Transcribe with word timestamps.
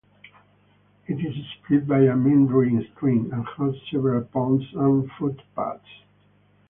It 1.05 1.23
is 1.23 1.35
split 1.59 1.87
by 1.87 1.99
a 2.05 2.15
meandering 2.15 2.83
stream 2.95 3.31
and 3.31 3.45
has 3.47 3.75
several 3.91 4.23
ponds 4.23 4.65
and 4.73 5.11
footpaths. 5.11 6.01